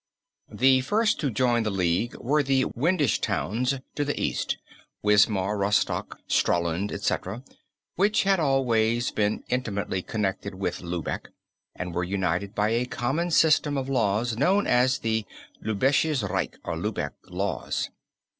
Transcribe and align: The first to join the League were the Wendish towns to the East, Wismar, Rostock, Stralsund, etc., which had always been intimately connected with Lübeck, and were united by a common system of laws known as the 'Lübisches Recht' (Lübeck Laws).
The 0.51 0.81
first 0.81 1.19
to 1.19 1.29
join 1.29 1.61
the 1.61 1.69
League 1.69 2.15
were 2.15 2.41
the 2.41 2.65
Wendish 2.73 3.21
towns 3.21 3.75
to 3.93 4.03
the 4.03 4.19
East, 4.19 4.57
Wismar, 5.03 5.55
Rostock, 5.59 6.17
Stralsund, 6.27 6.91
etc., 6.91 7.43
which 7.97 8.23
had 8.23 8.39
always 8.39 9.11
been 9.11 9.43
intimately 9.49 10.01
connected 10.01 10.55
with 10.55 10.81
Lübeck, 10.81 11.27
and 11.75 11.93
were 11.93 12.03
united 12.03 12.55
by 12.55 12.69
a 12.69 12.85
common 12.87 13.29
system 13.29 13.77
of 13.77 13.89
laws 13.89 14.35
known 14.35 14.65
as 14.65 14.97
the 14.97 15.23
'Lübisches 15.63 16.27
Recht' 16.27 16.63
(Lübeck 16.63 17.13
Laws). 17.27 17.91